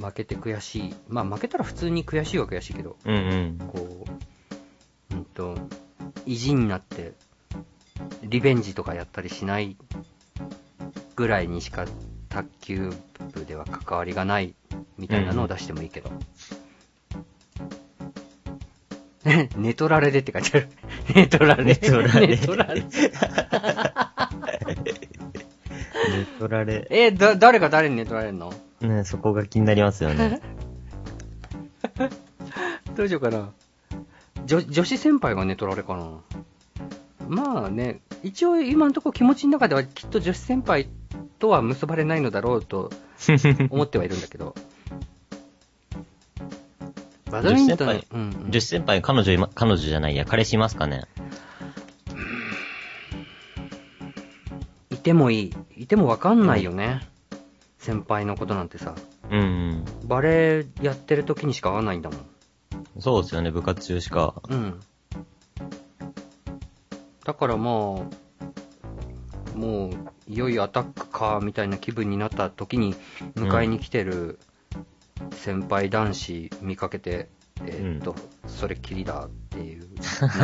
[0.00, 0.94] 負けて悔しい。
[1.08, 3.69] まあ、負けたら普通に悔しいは悔しいけど、うんうん。
[6.30, 7.14] 意地になって、
[8.22, 9.76] リベンジとかやったりしない
[11.16, 11.86] ぐらいにしか
[12.28, 12.92] 卓球
[13.32, 14.54] 部では関わりがない
[14.96, 16.12] みたいなのを出してもいいけど。
[19.56, 20.68] ネトラレでって書いてある。
[21.16, 21.64] ネトラレ。
[21.64, 22.84] ネトラレネトラレ。
[26.10, 26.86] 寝取られ。
[26.90, 28.54] え、だ、誰が誰にネトられんの？
[28.80, 30.40] ねそこが気になりますよね。
[32.94, 33.50] どうしようかな。
[34.50, 36.10] 女、女子先輩がネトラレかな。
[37.28, 40.88] まあね、一応今のところ気持ちの中ではきっと女子先輩
[41.38, 42.90] とは結ばれないのだろうと
[43.70, 44.56] 思ってはいるんだけど。
[47.30, 51.04] バドミントン女子先、うん、うん女子先輩、彼女彼女じゃないや、彼氏いますかね？
[54.90, 55.54] いてもいい。
[55.76, 57.08] いてもわかんないよね。
[57.78, 58.96] 先輩のことなんてさ。
[59.30, 62.29] うんバレーやってる時にしか会わないんだもん。
[63.00, 63.02] うん。
[63.02, 64.34] そうですよね、部活中しか。
[64.48, 64.80] うん。
[67.24, 67.74] だからまあ、
[69.56, 69.90] もう、
[70.26, 72.94] いよいよアタックか、みたいな気分になった時に、
[73.34, 74.38] 迎えに来てる
[75.32, 77.28] 先輩男子見かけて、
[77.64, 78.14] えーっと、
[78.46, 79.88] それっきりだっていう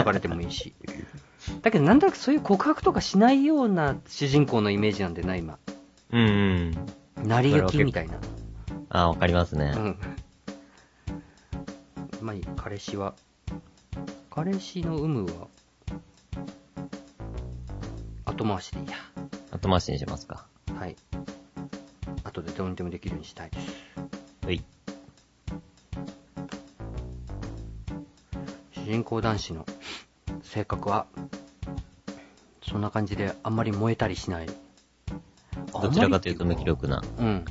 [0.05, 0.75] 流れでもいいし。
[1.62, 5.59] だけどなんとなくそういう告白とかしないような主人公のイメージなんでな、今。
[6.12, 6.21] うん
[7.16, 7.29] うん。
[7.29, 8.19] 成り行きみたいな。
[8.90, 9.73] あ、わかりますね。
[9.77, 9.99] うん。
[12.27, 13.15] まあいい、彼氏は。
[14.31, 15.47] 彼氏の有無は、
[18.25, 18.97] 後回しでいいや。
[19.53, 20.45] 後回しにしますか。
[20.77, 20.97] はい。
[22.25, 23.73] 後でどうにでもできるようにしたいです。
[24.45, 24.65] はい。
[28.73, 29.65] 主人公男子の
[30.43, 31.07] 性格は、
[32.69, 34.49] そんな感じであんまり燃えたりしない。
[35.81, 37.05] どちらかというと無気力な。
[37.19, 37.45] うん。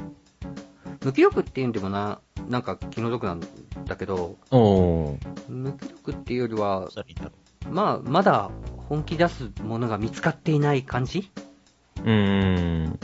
[1.02, 3.40] 無気力っていうんでもな、なんか気の毒なん
[3.86, 4.38] だけど。
[5.48, 6.90] 無気力っていうよりは、
[7.70, 8.52] まあ、まだ
[8.90, 11.32] 本気出すものが見つかっていない感じ？
[11.98, 13.00] うーん。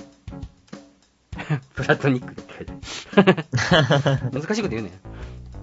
[1.76, 2.66] プラトニックって。
[4.32, 4.92] 難しいこと言うね。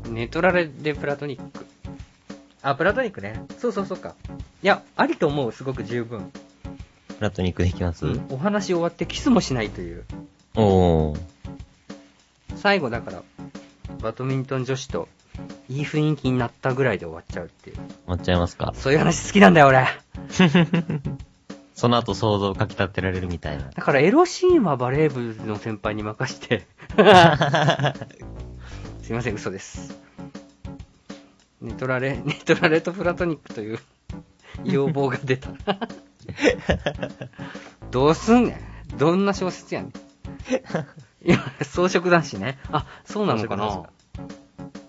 [0.08, 1.66] ネトラレでプラトニック。
[2.62, 3.44] あ、プラトニックね。
[3.58, 4.14] そうそうそうか。
[4.62, 6.32] いや、ありと思う、すごく十分。
[7.18, 8.26] プラトニックでいきます、うん。
[8.30, 10.04] お話終わってキスもしないという。
[10.56, 11.20] おー。
[12.56, 13.22] 最後だから、
[14.00, 15.08] バドミントン女子と
[15.68, 17.76] いい雰囲気になったぐらいで終わっちゃうっていう。
[17.76, 18.72] 終わっちゃいますか？
[18.74, 19.86] そういう話好きなんだよ、俺。
[21.74, 23.70] その後想像をかき立てられるみたいな。
[23.70, 26.66] だからエロシーンはバレー部の先輩に任して。
[29.02, 29.96] すいません、嘘です。
[31.60, 33.78] ネトラレ、ネトラレとプラトニックという
[34.64, 35.50] 要望が出た。
[37.90, 38.60] どうすんね
[38.94, 39.92] んどんな小説やねん。
[41.24, 42.58] いや、装飾男子ね。
[42.70, 43.90] あ、そうなのかな？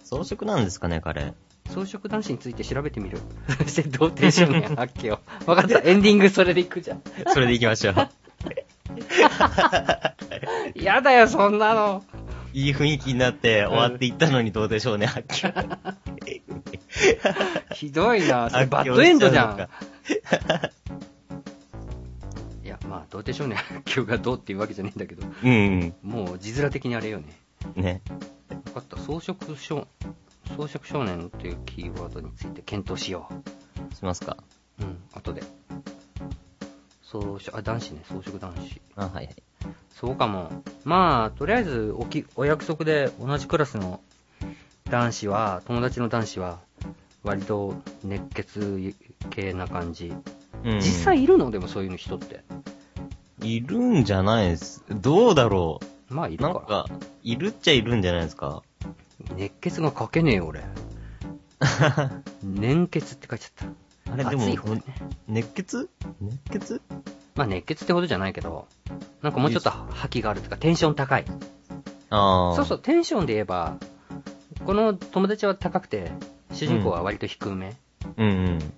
[0.03, 1.33] 装飾なんですかね、彼。
[1.69, 3.19] 装飾男子について調べてみる。
[3.63, 5.19] そして童貞少年発揮を。
[5.45, 7.01] わかった、エンディングそれでいくじゃん。
[7.27, 7.95] それでいきましょう。
[10.75, 12.03] やだよ、そんなの。
[12.53, 15.77] いい雰囲気になって終わっていったのにどうでしょうね、発揮。
[17.73, 19.67] ひどいな、それバッドエンドじゃん
[22.89, 25.93] まあ、童貞少年発狂がどうっていうわけじゃないんだけど、うん。
[26.01, 27.37] もう字面的にあれよね。
[27.75, 28.01] ね。
[28.65, 29.87] 分かった、装飾少、
[30.57, 33.29] 装飾少年っていうキーワードについて検討しよ
[33.93, 34.37] しますか。
[34.79, 34.83] う。
[34.83, 35.43] うん、後で。
[37.03, 38.81] 装飾、あ、男子ね、装飾男子。
[38.95, 39.35] あ、はいはい。
[39.91, 40.63] そうかも。
[40.83, 44.01] まあ、とりあえずおき、お約束で同じクラスの
[44.89, 46.59] 男子は、友達の男子は、
[47.21, 48.95] 割と熱血
[49.29, 50.13] 系な感じ。
[50.63, 50.79] うん。
[50.79, 51.51] 実際いるの？
[51.51, 52.43] でもそういう人って。
[53.41, 54.83] いるんじゃないです。
[54.89, 56.49] どうだろまあ、いうるか。
[56.49, 56.85] なんか、
[57.23, 58.63] いるっちゃいるんじゃないですか。
[59.35, 60.63] 熱血が書けねえよ、俺。
[62.43, 63.67] 粘血って書いちゃっ
[64.05, 64.13] た。
[64.13, 64.57] あれでもね。
[65.27, 65.89] 熱血？
[66.19, 66.81] 熱血？
[67.35, 68.67] まあ熱血ってことじゃないけど、
[69.21, 71.25] なんかもうちょっと覇気があるとか、テンション高い。
[72.09, 72.55] ああ。
[72.55, 73.77] そうそう、テンションで言えば、
[74.65, 76.11] この友達は高くて、
[76.51, 77.75] 主人公は割と低め。
[78.17, 78.47] うんうん。
[78.47, 78.73] うん。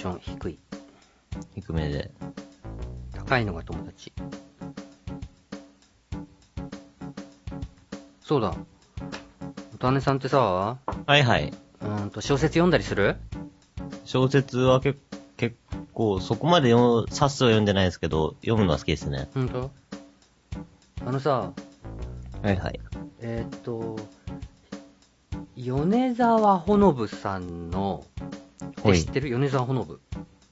[0.00, 0.58] ション低い。
[1.56, 2.10] 低めで。
[3.12, 4.14] 高いのが友達。
[8.22, 8.56] そうだ。
[9.74, 10.78] おたねさんってさ、は
[11.18, 11.52] いはい。
[11.82, 13.16] うーんと小説読んだりする？
[14.06, 14.96] 小説はけ
[15.36, 15.58] 結
[15.92, 19.28] 構、そこまで読む、冊数は読んでないですけど、読むのは好きですね。
[19.34, 19.70] ほんと
[21.04, 21.52] あのさ、
[22.42, 22.80] はいはい。
[23.20, 23.96] えーっと、
[25.56, 28.02] 米沢ほのぶさんの、
[28.84, 30.00] 知ってる米沢ほのぶ。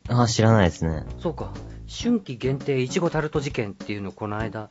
[0.09, 1.05] ああ、知らないですね。
[1.21, 1.53] そうか。
[1.89, 4.69] 春季限定いちごタルト事件っていうのをこの間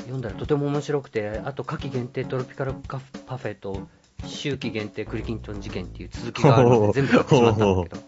[0.00, 3.88] 読んだらとても面白くて、あと夏季限定トロピカルカフパフェと
[4.24, 8.02] 秋季限定クリキントン事件っていう続きがあるので全部買ってしまったんだけど、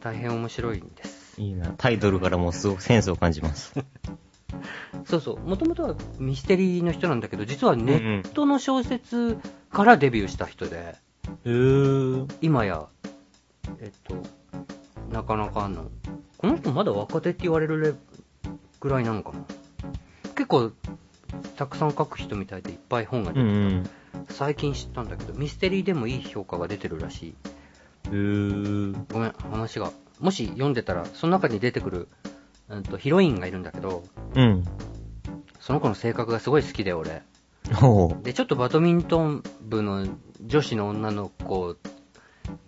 [0.00, 1.40] 大変面白いんです。
[1.40, 1.72] いいな。
[1.76, 3.74] タイトルからもすごくセンスを感じます。
[5.06, 5.38] そうそう。
[5.40, 9.38] もともとはミステリーの人なんだけど、実はネットの小説
[9.70, 10.94] からデビューした人で、
[11.44, 12.30] へー。
[12.42, 12.86] 今や、
[13.80, 14.16] えっと、
[15.10, 15.90] なかなかあの、
[16.38, 17.94] この人まだ若手って言われるレ
[18.80, 19.44] ぐらいなのかな？
[20.34, 20.72] 結構、
[21.56, 23.56] たくさん書く人みたいでいっぱい本が出うてた。
[23.56, 23.90] んうん。
[24.28, 27.34] 最近知ったんだけど、ミステリーでもいい評価が出てるらしい。
[28.06, 29.04] へー。
[29.12, 29.92] ごめん、話が。
[30.20, 32.08] もし読んでたら、その中に出てくる、
[32.68, 34.02] うんと、ヒロインがいるんだけど、
[34.34, 34.64] うん。
[35.60, 37.22] その子の性格がすごい好きで、俺。
[38.22, 40.06] で、ちょっとバドミントン部の
[40.44, 41.76] 女子の女の子、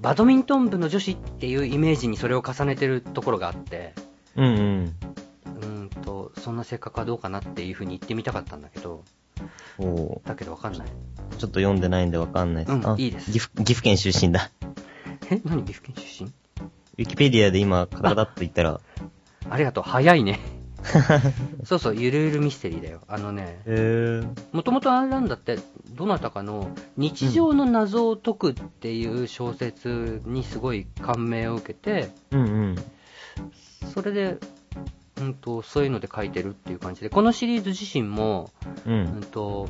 [0.01, 3.95] バドミントン部の女子っていうイメージにそれを重ねてるところがあって、
[4.37, 4.97] うんうん。
[5.45, 9.03] うーんと、そんな性格はどうかなっていう風に言ってみたかったんだけど、
[9.79, 10.87] ほだけどわかんない。
[10.87, 10.91] う。
[11.37, 12.75] ちょっと読んでないんでわかんないです。
[12.75, 14.51] うんあいいです岐阜、県出身だ。
[15.31, 15.41] え？
[15.45, 16.31] 何岐阜県出身？
[16.31, 18.81] ウィキペディアで今、カタカタって言ったら、
[19.51, 20.39] ありがとう、早いね。
[21.64, 23.01] そうそう、ゆるゆるミステリーだよ。
[23.09, 23.62] あのね。
[24.53, 25.59] もともとあれなんだって、
[25.90, 32.77] どなたかの日常の謎を解くっていう小説にすごい感銘を受けて、うんうん。
[33.92, 34.38] それで
[35.20, 38.51] うんと、そういうので書いてるっていう感じで、このシリーズ自身も、
[38.87, 39.20] ううんん。
[39.23, 39.68] と、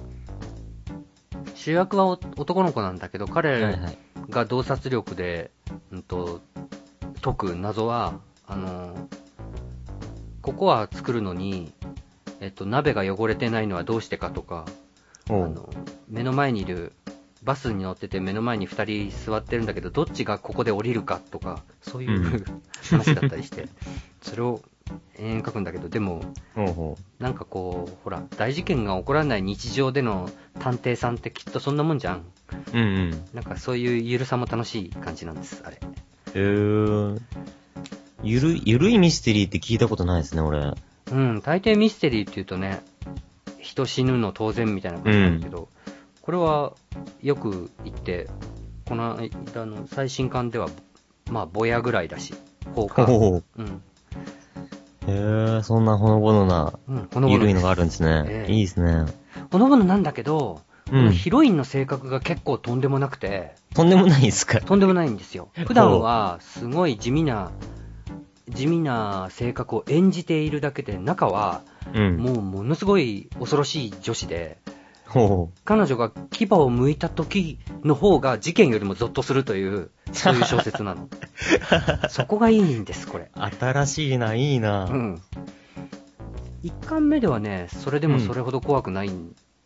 [1.55, 3.99] 主役はお男の子なんだけど、はい彼はい。
[4.31, 5.51] が洞察力で、
[5.93, 6.41] うんと、
[7.21, 9.09] 解く謎は、あの、
[10.45, 11.73] ここは作るのに、
[12.41, 14.67] えっと、鍋が汚れてないのはどうしてかとか、
[15.31, 15.33] あ。
[15.33, 15.71] の、
[16.07, 16.93] 目の前にいる、
[17.43, 22.45] バスに乗ってて目の前に2人座ってるんだけど、どっちがここで降りるかとか、そういう、うん
[22.91, 23.69] 話だったりして、
[24.21, 24.61] それを
[25.17, 26.21] 延々書くんだけど、でも、
[27.19, 30.29] なんかこう、ほら、大事件が起こらない日常での
[30.59, 32.19] 探偵さんってきっとそんなもんじゃん。
[32.19, 32.23] う。
[32.75, 33.25] うんうん。
[33.33, 35.81] なんかそういうゆるさも楽しい感じなんです、あれ。
[36.35, 37.19] へー。
[38.25, 40.73] ゆるい、ゆるいミステリーって聞いたことないですね、俺。
[41.13, 42.83] うん、大抵ミステリーって言うとね、
[43.59, 45.69] 人死ぬの当然みたいな感じなんだけど、
[46.23, 46.73] これは
[47.23, 48.29] よく言って、
[48.89, 50.69] この間の最新刊では、
[51.31, 52.35] まあ、ぼやぐらいだし、
[52.75, 53.05] 放課。
[53.07, 53.45] ほう。
[53.57, 53.83] うん。
[55.07, 58.25] へー、そんなほのぼのな、うん、ほのぼのゆるいのがあるんですね。
[58.27, 59.05] ええいいですね。
[59.51, 64.61] ほのぼのなんだけど、こうんのヒロインの性格が結構とんでもなくて、とんでもないですか？
[64.61, 65.49] とんでもないんですよ。
[65.67, 67.51] 普段は、すごい地味な、
[68.49, 71.63] 地味な性格を演じているだけで、中は、
[71.95, 72.17] うん。
[72.17, 74.59] もうものすごい恐ろしい女子で、
[75.07, 81.09] ほ彼女が牙を剥いた時の方が事件よりもゾッとするという、そういう小説なの。
[82.11, 83.31] そこがいいんです、これ。
[83.35, 83.41] う。
[83.41, 84.87] 新しいな、いいな。
[84.87, 85.23] うん。
[86.63, 89.11] 一巻目ではね、それでもそれほど怖くない、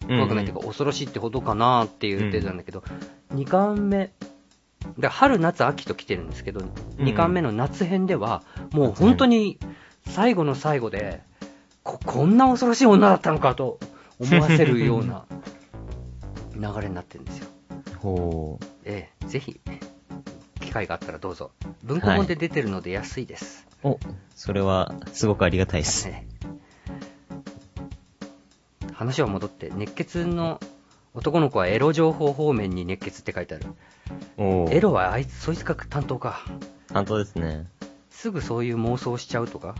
[0.06, 2.82] 怖くないっていうか、恐ろしいってほどかなっていう程度なんだけど、
[3.30, 4.10] 二巻目、
[4.96, 6.60] で春、夏、秋と来てるんですけど、
[6.98, 9.58] 二巻目の夏編では、もう本当に
[10.08, 11.22] 最後の最後で、
[11.82, 13.78] こ、こんな恐ろしい女だったのかと
[14.18, 15.26] 思わせるような
[16.54, 17.46] 流れになってるんですよ。
[17.98, 18.64] ほう。
[18.84, 19.60] ええ、ぜひ、
[20.60, 21.52] 機会があったらどうぞ。
[21.82, 23.66] 文庫本で出てるので安いです。
[23.82, 23.98] お、
[24.34, 26.08] それは、すごくありがたいです。
[26.08, 26.38] ええ
[28.98, 30.58] 話は戻って、熱血の
[31.18, 33.66] 男の子はエロ情報方面に熱血って書いてある。
[34.36, 36.44] おエロはあいつ、そいつが担当か。
[36.92, 37.66] 担当ですね。
[38.08, 39.74] すぐそういう妄想しちゃうとか？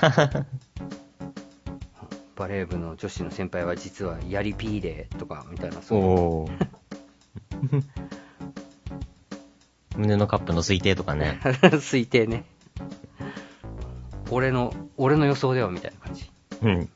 [2.36, 6.68] バレー部の女子の先輩は実はやり P でとかみたいなそうおー
[9.96, 11.40] 胸のカップの推定とかね。
[11.80, 12.44] 推定ね
[14.30, 16.90] 俺の俺の予想ではみたいな感じうん。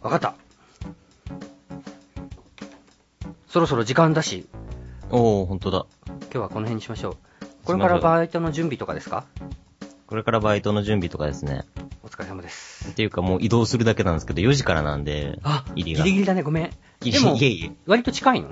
[0.00, 0.34] わかった
[3.58, 4.46] そろそろ時間だし
[5.10, 5.86] おー、ほんとだ。
[6.06, 7.16] 今日はこの辺にしましょう
[7.64, 9.24] これからバイトの準備とかですか？
[10.06, 11.64] これからバイトの準備とかですね。
[12.04, 16.04] お疲れ様ですっていうかもう移動するだけなんですけど、4時からなんで、あ入りが。
[16.04, 16.70] ギリギリだねごめん
[17.04, 17.72] いでもいえいえ。
[17.88, 18.48] 割と近いの？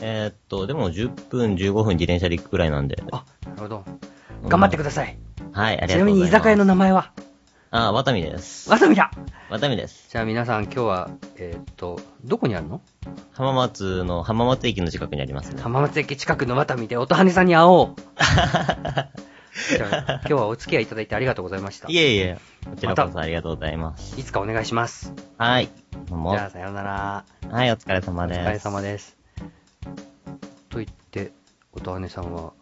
[0.00, 3.02] えーっと、でも10分、15分自転車で行くくらいなんで。
[3.10, 3.84] あなるほど
[4.44, 5.18] 頑張ってください、
[5.50, 6.20] はい、ありちなみがとうございます。
[6.20, 7.10] に居酒屋の名前は？
[7.72, 8.70] あ、ワタミです。
[8.70, 9.10] わさびだ
[9.50, 10.06] ワタミです。
[10.08, 12.80] じゃあ皆さん今日は、えーっと、どこにあるの？
[13.34, 15.60] 浜松の浜松駅の近くにありますね。
[15.60, 17.96] 浜松駅近くのワタミで音羽さんに会おう
[19.76, 21.88] じゃあ今日はお付き合いいただいてありがとうございました。
[21.90, 24.20] いえいえ、こちらこまそありがとうございます。
[24.20, 25.12] いつかお願いします。
[25.36, 25.68] はい。
[26.08, 26.30] どうも。
[26.30, 27.24] じゃあさようなら。
[27.50, 28.40] はい、お疲れ様です。
[28.40, 29.16] お疲れ様です。
[30.68, 31.32] と言って、
[31.72, 32.52] 音羽さんは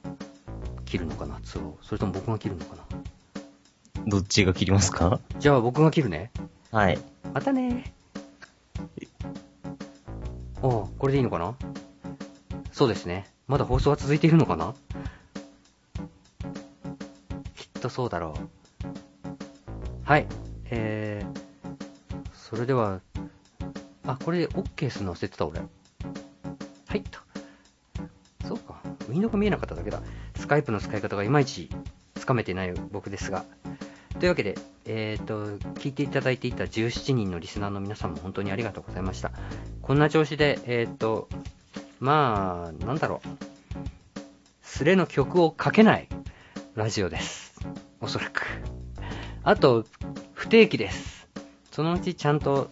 [0.86, 1.76] 切るのかな、通を。
[1.82, 2.82] それとも僕が切るのかな。
[4.06, 5.20] どっちが切りますか？
[5.38, 6.30] じゃあ僕が切るね。
[6.70, 6.98] はい。
[7.34, 7.92] またね
[10.62, 11.56] おうこれでいいのかな？
[12.70, 13.26] そうですね。
[13.48, 14.74] まだ放送は続いているのかな？
[17.56, 18.48] きっとそうだろう。
[20.04, 20.26] はい。
[20.66, 23.00] えー、それでは、
[24.06, 25.60] あ、これで OK するの忘れてた俺。
[25.60, 25.66] は
[26.96, 27.18] い、と。
[28.46, 28.80] そうか。
[29.08, 30.00] ウィンドウが見えなかっただけだ。
[30.36, 31.70] スカイプの使い方がいまいち
[32.14, 33.44] つかめてない僕ですが。
[34.20, 39.31] というわけで、えっ、と、聞いていただいていた17人のリスナーの皆さんも本当にありがとうございました。
[39.82, 41.28] こんな調子で、えっ、と、
[41.98, 43.28] まあ、なんだろう。
[44.62, 46.08] スレの曲をかけない
[46.76, 47.60] ラジオです。
[48.00, 48.46] おそらく。
[49.42, 49.84] あと、
[50.34, 51.28] 不定期です。
[51.72, 52.70] そのうちちゃんと、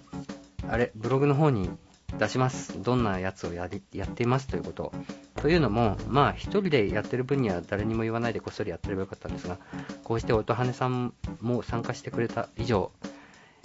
[0.68, 1.68] あれ、ブログの方に
[2.16, 2.80] 出します。
[2.80, 4.92] どんなやつをやりやっていますということ。
[5.34, 9.58] というのも、まあ、一人でやってる分には誰にも言わないでこっそりやってればよかったんですが、
[10.04, 12.92] こうして音羽さんも参加してくれた以上、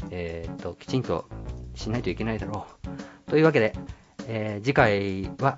[0.09, 1.25] えーっと、きちんと
[1.75, 2.74] しないといけないだろう。
[3.35, 3.73] というわけで、
[4.29, 5.57] えー次回は、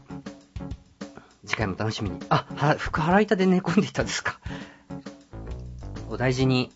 [1.46, 2.18] 次回も楽しみに。
[2.28, 4.40] あ、は福腹板で寝込んでいたんですか。
[6.10, 6.72] お大事に。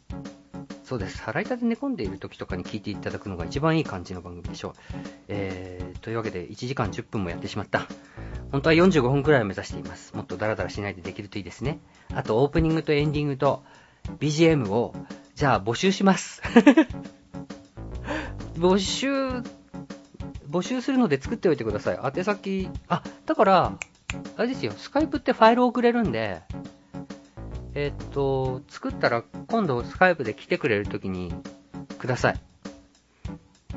[0.84, 1.20] そうです。
[1.24, 4.74] 腹板で寝込んでいる時とかに聞いていただくのが一番いい感じの番組でしょう。
[5.28, 7.88] えー、というわけで1時間10分もやってしまった。
[8.52, 10.16] 本当は45分くらいを目指しています。
[10.16, 11.80] もっとダラダラしないでできるといいですね。
[12.14, 13.64] あとオープニングとエンディングと
[14.20, 14.94] BGM を
[15.34, 16.44] じゃあ募集します。
[18.56, 19.42] 募集、
[20.52, 22.00] 募集するので作っておいてください。
[22.04, 23.78] 宛先、あ、だから、
[24.36, 26.42] あれですよ、スカイプってファイル送れるんで、
[27.74, 31.34] えっと、作ったら今度スカイプで来てくれるときに
[31.98, 32.42] ください。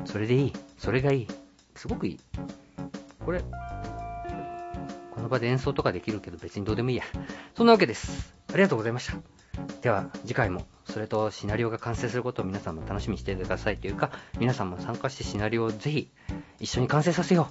[0.03, 0.53] それでいい。
[0.77, 1.27] それがいい。
[1.75, 2.19] すごくいい。
[3.23, 3.41] これ、
[5.11, 7.03] この場で演奏とかできるけど別にどうでもいいや。
[7.55, 8.35] そんなわけです。
[8.53, 9.17] ありがとうございました。
[9.81, 16.11] では、次回も、それとシナリオが完成することを皆さんも楽しみにしていてくださいというか、皆さんも参加してシナリオをぜひ
[16.59, 17.49] 一緒に完成させよ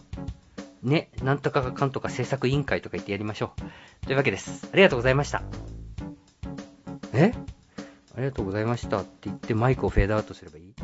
[0.83, 0.89] う。
[0.89, 3.53] ね、なんとかがかんとか制作委員会とか言ってやりましょ
[4.03, 4.07] う。
[4.07, 4.69] というわけです。
[4.73, 5.43] ありがとうございました。
[7.13, 7.33] え？
[8.17, 10.75] ありがとうございましたって言ってマイクをフェードアウトすればいい？